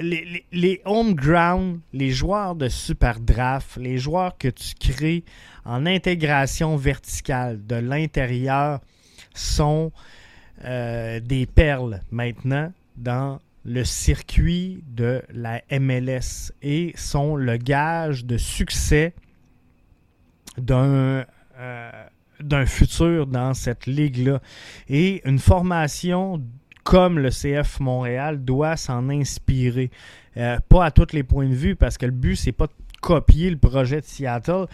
[0.00, 5.24] les, les, home ground, les joueurs de super draft, les joueurs que tu crées
[5.64, 8.80] en intégration verticale de l'intérieur
[9.34, 9.90] sont
[10.64, 18.36] euh, des perles maintenant dans le circuit de la MLS et sont le gage de
[18.36, 19.12] succès
[20.56, 21.24] d'un
[21.58, 21.90] euh,
[22.40, 24.40] d'un futur dans cette ligue-là.
[24.88, 26.42] Et une formation
[26.84, 29.90] comme le CF Montréal doit s'en inspirer.
[30.36, 32.72] Euh, pas à tous les points de vue, parce que le but, c'est pas de
[33.00, 34.66] copier le projet de Seattle,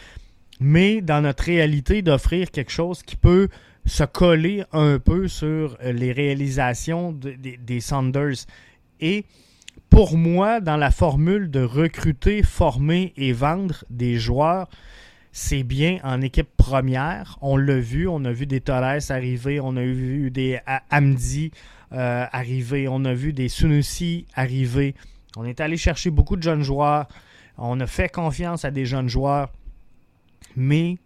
[0.60, 3.48] mais dans notre réalité, d'offrir quelque chose qui peut
[3.86, 8.46] se coller un peu sur euh, les réalisations des Sanders.
[9.00, 9.24] Et
[9.90, 14.68] pour moi, dans la formule de recruter, former et vendre des joueurs,
[15.32, 17.38] c'est bien en équipe première.
[17.42, 21.50] On l'a vu, on a vu des Torres arriver, on a vu des Amdi,
[21.94, 22.88] euh, arriver.
[22.88, 24.94] On a vu des Sunusi arriver.
[25.36, 27.06] On est allé chercher beaucoup de jeunes joueurs.
[27.56, 29.52] On a fait confiance à des jeunes joueurs.
[30.56, 30.98] Mais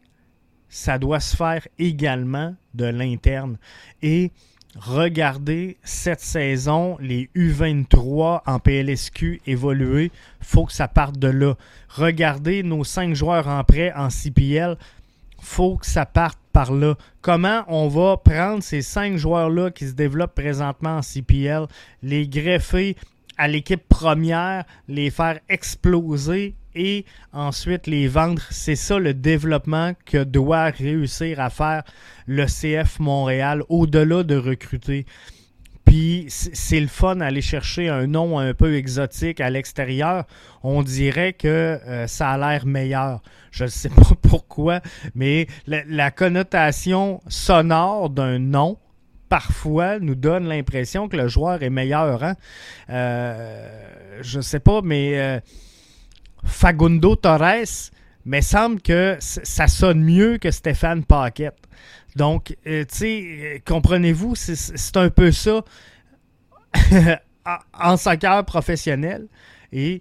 [0.68, 3.58] ça doit se faire également de l'interne.
[4.02, 4.30] Et
[4.76, 10.10] regardez cette saison, les U23 en PLSQ évoluer.
[10.40, 11.54] faut que ça parte de là.
[11.88, 14.76] Regardez nos cinq joueurs en prêt en CPL
[15.40, 16.96] faut que ça parte par là.
[17.20, 21.66] Comment on va prendre ces cinq joueurs-là qui se développent présentement en CPL,
[22.02, 22.96] les greffer
[23.36, 28.42] à l'équipe première, les faire exploser et ensuite les vendre.
[28.50, 31.82] C'est ça le développement que doit réussir à faire
[32.26, 35.04] le CF Montréal au-delà de recruter.
[35.88, 40.24] Puis c'est le fun d'aller chercher un nom un peu exotique à l'extérieur.
[40.62, 43.22] On dirait que euh, ça a l'air meilleur.
[43.50, 44.80] Je ne sais pas pourquoi,
[45.14, 48.76] mais la, connotation sonore d'un nom
[49.30, 52.22] parfois nous donne l'impression que le joueur est meilleur.
[52.22, 52.34] Hein?
[52.90, 55.40] Euh, je sais pas, mais euh,
[56.44, 57.90] Fagundo Torres,
[58.24, 61.58] mais semble que ça sonne mieux que Stéphane Paquette.
[62.16, 65.62] Donc, euh, tu sais, comprenez-vous, c'est un peu ça
[67.72, 69.26] en soccer professionnel.
[69.72, 70.00] Et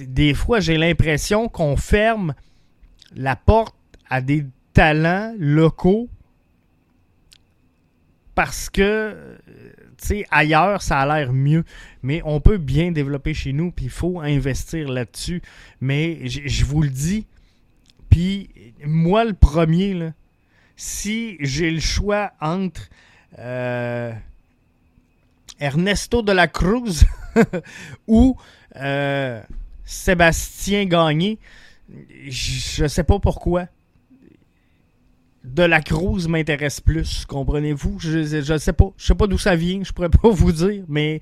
[0.00, 2.34] des fois, j'ai l'impression qu'on ferme
[3.14, 3.76] la porte
[4.10, 6.08] à des talents locaux
[8.34, 9.38] parce que,
[10.30, 11.64] ailleurs, ça a l'air mieux.
[12.02, 15.42] Mais on peut bien développer chez nous, puis il faut investir là-dessus.
[15.80, 17.26] Mais je vous le dis,
[18.10, 18.50] puis
[18.84, 20.12] moi, le premier,
[20.76, 22.88] si j'ai le choix entre
[23.38, 24.12] euh,
[25.60, 27.04] Ernesto de la Cruz
[28.06, 28.36] ou
[28.76, 29.42] euh,
[29.84, 31.38] Sébastien Gagné,
[32.28, 33.66] je sais pas pourquoi
[35.44, 37.98] de la Cruz m'intéresse plus, comprenez-vous?
[38.00, 38.90] Je ne sais pas.
[38.96, 41.20] Je sais pas d'où ça vient, je pourrais pas vous dire, mais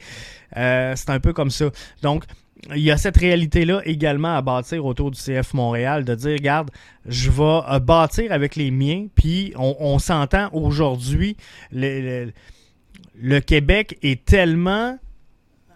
[0.56, 1.70] euh, c'est un peu comme ça.
[2.02, 2.24] Donc,
[2.70, 6.70] il y a cette réalité-là également à bâtir autour du CF Montréal, de dire, regarde,
[7.06, 11.36] je vais euh, bâtir avec les miens, puis on, s'entend aujourd'hui,
[11.72, 12.30] le,
[13.40, 14.96] Québec est tellement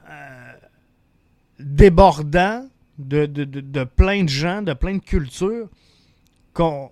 [0.08, 0.52] euh,
[1.58, 2.64] débordant
[2.98, 5.68] de, plein de gens, de plein de cultures,
[6.52, 6.90] qu'on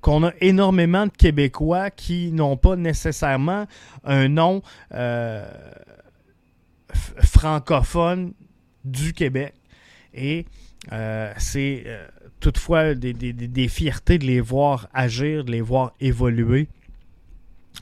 [0.00, 3.66] qu'on a énormément de Québécois qui n'ont pas nécessairement
[4.04, 5.48] un nom euh,
[7.22, 8.32] francophone
[8.84, 9.54] du Québec.
[10.14, 10.46] Et
[10.92, 12.06] euh, c'est euh,
[12.40, 16.68] toutefois des, fiertés de les voir agir, de les voir évoluer,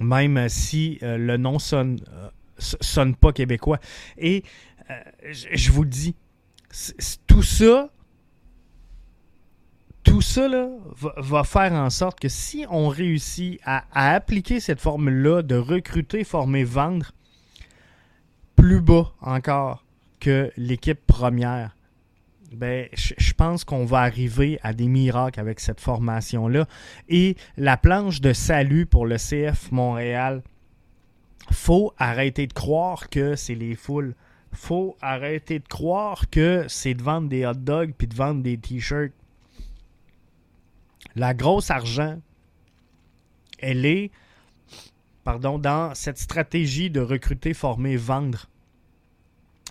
[0.00, 2.00] même si le nom sonne,
[2.58, 3.78] sonne pas québécois.
[4.18, 4.42] Et
[5.20, 6.14] je vous le dis,
[7.26, 7.90] tout ça
[10.04, 10.48] tout ça
[11.16, 16.62] va, faire en sorte que si on réussit à, appliquer cette formule-là de recruter, former,
[16.62, 17.12] vendre
[18.54, 19.84] plus bas encore
[20.20, 21.74] que l'équipe première,
[22.52, 26.66] ben, je pense qu'on va arriver à des miracles avec cette formation-là.
[27.08, 30.42] Et la planche de salut pour le CF Montréal,
[31.50, 34.14] faut arrêter de croire que c'est les foules.
[34.52, 38.56] faut arrêter de croire que c'est de vendre des hot dogs puis de vendre des
[38.56, 39.12] t-shirts
[41.16, 42.18] la grosse argent,
[43.58, 44.10] elle est
[45.24, 48.46] pardon, dans cette stratégie de recruter, former, vendre.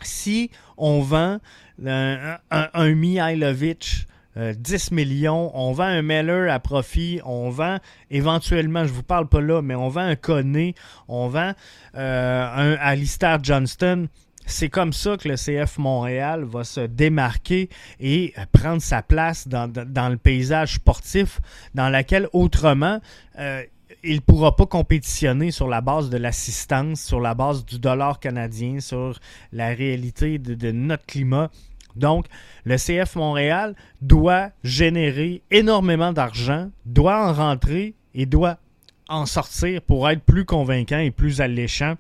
[0.01, 1.39] Si on vend
[1.85, 7.77] un, un, Mihailovic 10 euh, millions, on vend un Meller à profit, on vend
[8.09, 10.73] éventuellement, je vous parle pas là, mais on vend un Conné,
[11.07, 11.53] on vend
[11.95, 14.07] euh, un Alistair Johnston
[14.45, 19.71] c'est comme ça que le CF Montréal va se démarquer et prendre sa place dans,
[19.73, 21.39] le paysage sportif
[21.73, 22.99] dans lequel autrement
[23.39, 23.63] euh,
[24.03, 28.19] il ne pourra pas compétitionner sur la base de l'assistance, sur la base du dollar
[28.19, 29.17] canadien, sur
[29.51, 31.49] la réalité de, notre climat.
[31.95, 32.25] Donc,
[32.65, 38.57] le CF Montréal doit générer énormément d'argent, doit en rentrer et doit
[39.07, 41.95] en sortir pour être plus convaincant et plus alléchant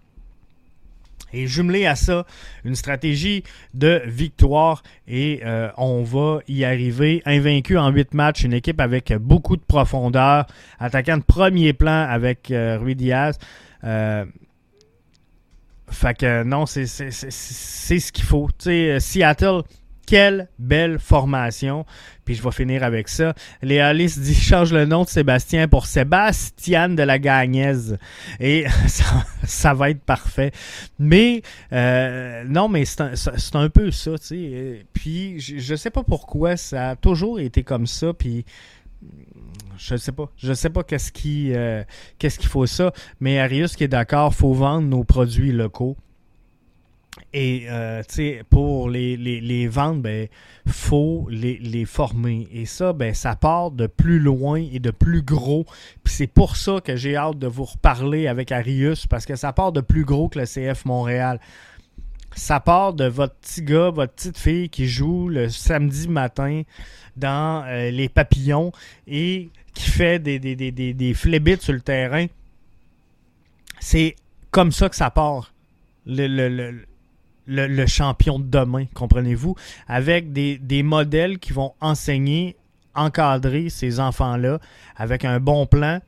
[1.33, 2.25] et jumelé à ça,
[2.63, 3.43] une stratégie
[3.73, 7.21] de victoire et euh, on va y arriver.
[7.25, 10.45] Invaincu en huit matchs, une équipe avec beaucoup de profondeur,
[10.79, 13.37] attaquant de premier plan avec euh, Rui Diaz.
[13.83, 14.25] Euh,
[15.89, 18.49] fait que non, c'est ce qu'il faut.
[18.57, 19.61] Sais, Seattle
[20.05, 21.85] quelle belle formation.
[22.25, 23.33] Puis je vais finir avec ça.
[23.61, 27.97] Léa Alice dit change le nom de Sébastien pour Sébastien de la Gagnaise.
[28.39, 28.65] Et
[29.43, 30.51] ça, va être parfait.
[30.99, 34.85] Mais euh, non, mais c'est un, peu ça, tu sais.
[34.93, 38.13] Puis je, ne sais pas pourquoi ça a toujours été comme ça.
[38.13, 38.45] Puis
[39.77, 40.29] je sais pas.
[40.37, 41.83] Je sais pas qu'est-ce qui euh,
[42.19, 42.93] qu'est-ce qu'il faut ça.
[43.19, 45.97] Mais Arius qui est d'accord, faut vendre nos produits locaux.
[47.33, 48.01] Et euh,
[48.49, 50.27] pour les, les, les vendre, ben
[50.67, 52.47] faut les, les, former.
[52.51, 55.65] Et ça, ben, ça part de plus loin et de plus gros.
[56.05, 59.71] C'est pour ça que j'ai hâte de vous reparler avec Arius, parce que ça part
[59.71, 61.39] de plus gros que le CF Montréal.
[62.35, 66.63] Ça part de votre petit gars, votre petite fille qui joue le samedi matin
[67.15, 68.71] dans euh, les papillons
[69.05, 72.25] et qui fait des, des, des sur le terrain.
[73.79, 74.15] C'est
[74.49, 75.53] comme ça que ça part.
[76.05, 76.85] le,
[77.87, 79.55] champion de demain, comprenez-vous,
[79.87, 82.55] avec des, modèles qui vont enseigner,
[82.95, 84.59] encadrer ces enfants-là
[84.95, 85.99] avec un bon plan,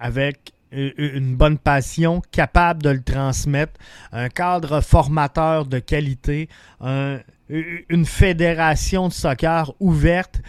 [0.00, 3.72] avec une bonne passion, capable de le transmettre,
[4.12, 6.48] un cadre formateur de qualité,
[6.80, 10.40] une fédération de soccer ouverte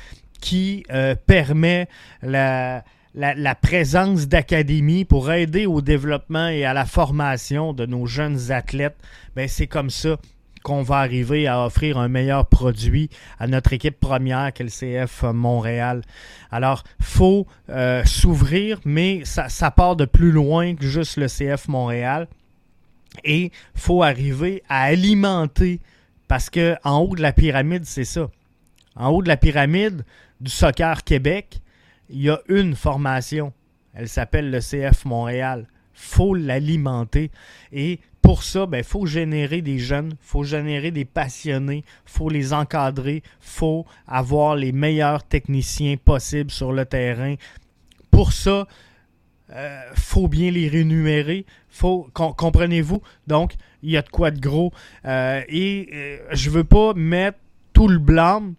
[0.41, 1.87] qui euh, permet
[2.21, 2.83] la,
[3.15, 8.97] la, présence d'académies pour aider au développement et à la formation de nos jeunes athlètes,
[9.35, 10.17] ben c'est comme ça
[10.63, 15.23] qu'on va arriver à offrir un meilleur produit à notre équipe première qu'est le CF
[15.23, 16.01] Montréal.
[16.51, 21.67] Alors, faut euh, s'ouvrir, mais ça, ça, part de plus loin que juste le CF
[21.69, 22.27] Montréal.
[23.23, 25.79] Et faut arriver à alimenter,
[26.27, 28.29] parce que en haut de la pyramide, c'est ça.
[28.95, 30.05] En haut de la pyramide
[30.41, 31.61] du soccer Québec,
[32.09, 33.53] il y a une formation.
[33.93, 35.67] Elle s'appelle le CF Montréal.
[35.93, 37.29] faut l'alimenter.
[37.73, 42.53] Et pour ça, il ben, faut générer des jeunes, faut générer des passionnés, faut les
[42.53, 47.35] encadrer, faut avoir les meilleurs techniciens possibles sur le terrain.
[48.11, 48.67] Pour ça,
[49.51, 51.45] euh, faut bien les rémunérer.
[52.13, 53.01] Comprenez-vous?
[53.27, 54.71] Donc, il y a de quoi de gros.
[55.05, 57.39] Euh, et euh, je veux pas mettre
[57.73, 58.53] tout le blâme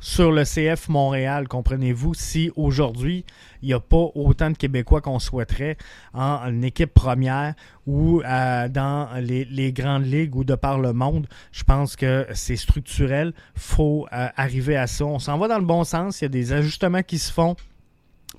[0.00, 3.24] sur le CF Montréal, comprenez-vous, si aujourd'hui,
[3.62, 5.76] il n'y a pas autant de Québécois qu'on souhaiterait
[6.14, 7.54] en, équipe première
[7.86, 12.56] ou euh, dans les, grandes ligues ou de par le monde, je pense que c'est
[12.56, 13.32] structurel.
[13.56, 15.04] Il faut euh, arriver à ça.
[15.04, 16.20] On s'en va dans le bon sens.
[16.20, 17.56] Il y a des ajustements qui se font.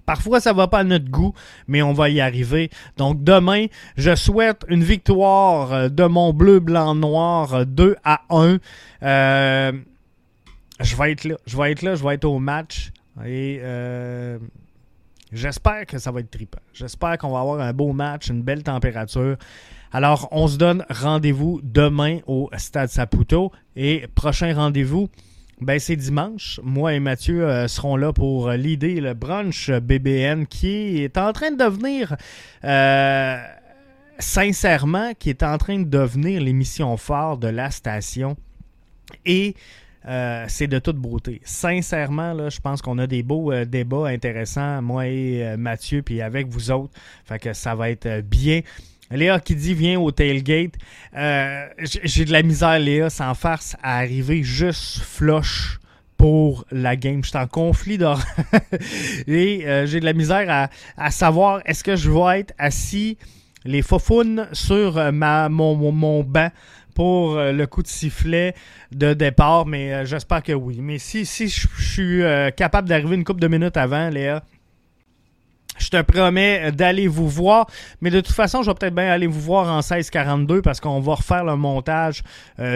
[0.05, 1.33] Parfois, ça ne va pas à notre goût,
[1.67, 2.69] mais on va y arriver.
[2.97, 3.65] Donc, demain,
[3.97, 8.59] je souhaite une victoire euh, de mon bleu, blanc, noir 2 à 1
[10.79, 11.35] je vais être là.
[11.45, 11.57] Je
[12.03, 12.91] vais être au match.
[13.25, 14.39] Et euh,
[15.31, 16.59] j'espère que ça va être trippant.
[16.73, 19.37] J'espère qu'on va avoir un beau match, une belle température.
[19.91, 23.51] Alors, on se donne rendez-vous demain au Stade Saputo.
[23.75, 25.09] Et prochain rendez-vous,
[25.59, 26.59] ben, c'est dimanche.
[26.63, 31.51] Moi et Mathieu euh, seront là pour l'idée, le brunch BBN qui est en train
[31.51, 32.15] de devenir,
[32.63, 33.37] euh,
[34.19, 38.37] sincèrement, qui est en train de devenir l'émission phare de la station.
[39.25, 39.55] Et
[40.07, 41.41] euh, c'est de toute beauté.
[41.43, 46.21] Sincèrement, je pense qu'on a des beaux euh, débats intéressants, moi et euh, Mathieu, puis
[46.21, 46.93] avec vous autres.
[47.25, 48.61] Fait que ça va être bien.
[49.11, 50.75] Léa qui dit viens au tailgate.
[52.03, 55.79] J'ai de la misère, Léa, sans farce, à arriver juste flush
[56.15, 57.23] pour la game.
[57.23, 58.21] Je suis en conflit d'or.
[59.27, 63.17] et j'ai de la misère à, savoir est-ce que je vais être assis
[63.65, 66.51] les faufounes sur ma, mon, mon banc
[66.93, 68.53] pour euh, le coup de sifflet
[68.91, 70.79] de départ, mais euh, j'espère que oui.
[70.81, 74.43] Mais si, si je suis euh, capable d'arriver une couple de minutes avant, Léa,
[75.77, 77.67] je te promets d'aller vous voir.
[78.01, 80.99] Mais de toute façon, je vais peut-être bien aller vous voir en 1642 parce qu'on
[80.99, 82.21] va refaire le montage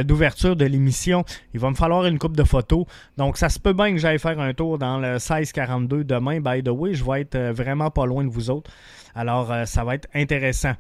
[0.06, 1.26] d'ouverture de l'émission.
[1.54, 2.86] Il va me falloir une coupe de photos.
[3.18, 6.40] Donc, ça se peut bien que j'aille faire un tour dans le 1642 demain.
[6.40, 8.72] By the way, je vais être vraiment pas loin de vous autres.
[9.16, 10.76] Alors, ça va être intéressant.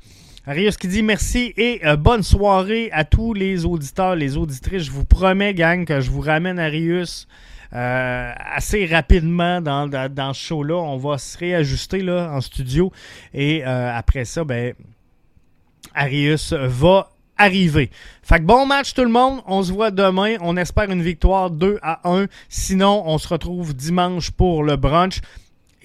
[0.45, 4.83] Arius qui dit merci et euh, bonne soirée à tous les auditeurs, les auditrices.
[4.83, 7.29] Je vous promets, gang, que je vous ramène Arius
[7.73, 10.75] euh, assez rapidement dans, dans, ce show-là.
[10.75, 12.91] On va se réajuster là, en studio.
[13.33, 14.73] Et euh, après ça, ben,
[15.95, 17.89] Arius va arriver.
[18.21, 19.39] Fait que bon match tout le monde.
[19.47, 20.35] On se voit demain.
[20.41, 22.25] On espère une victoire 2 à 1.
[22.49, 25.21] Sinon, on se retrouve dimanche pour le brunch.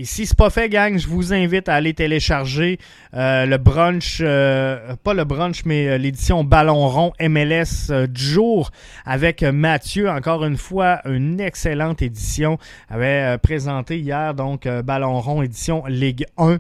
[0.01, 2.78] Et si c'est pas fait, gang, je vous invite à aller télécharger
[3.14, 8.70] euh, le brunch, euh, pas le brunch, mais euh, l'édition Ballon rond MLS du jour
[9.05, 10.09] avec Mathieu.
[10.09, 12.59] Encore une fois, une excellente édition.
[12.88, 16.59] Avait présenté hier, donc, Ballon rond édition Ligue 1.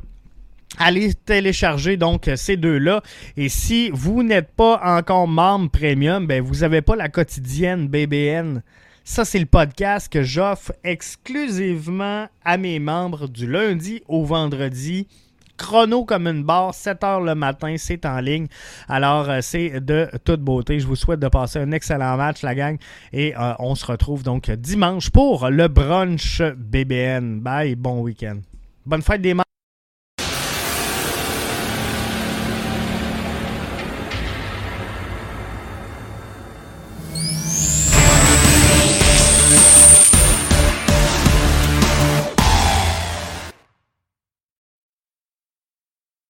[0.78, 3.02] Allez télécharger donc ces deux-là.
[3.36, 8.62] Et si vous n'êtes pas encore membre premium, ben vous n'avez pas la quotidienne BBN.
[9.10, 15.08] Ça, c'est le podcast que j'offre exclusivement à mes membres du lundi au vendredi.
[15.56, 18.48] Chrono comme une barre, 7 heures le matin, c'est en ligne.
[18.86, 20.78] Alors, euh, c'est de toute beauté.
[20.78, 22.76] Je vous souhaite de passer un excellent match, la gang.
[23.14, 27.40] Et euh, on se retrouve donc dimanche pour le brunch BBN.
[27.40, 28.40] Bye, bon week-end.
[28.84, 29.44] Bonne fête des membres.